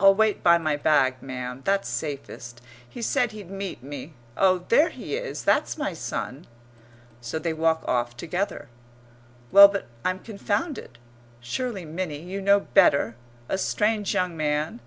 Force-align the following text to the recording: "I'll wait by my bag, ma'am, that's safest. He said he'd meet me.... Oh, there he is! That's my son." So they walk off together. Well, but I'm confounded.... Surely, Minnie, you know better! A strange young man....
"I'll 0.00 0.16
wait 0.16 0.42
by 0.42 0.58
my 0.58 0.76
bag, 0.76 1.22
ma'am, 1.22 1.60
that's 1.64 1.88
safest. 1.88 2.60
He 2.88 3.00
said 3.00 3.30
he'd 3.30 3.52
meet 3.52 3.84
me.... 3.84 4.14
Oh, 4.36 4.64
there 4.68 4.88
he 4.88 5.14
is! 5.14 5.44
That's 5.44 5.78
my 5.78 5.92
son." 5.94 6.48
So 7.20 7.38
they 7.38 7.52
walk 7.52 7.84
off 7.86 8.16
together. 8.16 8.68
Well, 9.52 9.68
but 9.68 9.86
I'm 10.04 10.18
confounded.... 10.18 10.98
Surely, 11.40 11.84
Minnie, 11.84 12.18
you 12.22 12.40
know 12.40 12.58
better! 12.58 13.14
A 13.48 13.56
strange 13.56 14.12
young 14.12 14.36
man.... 14.36 14.80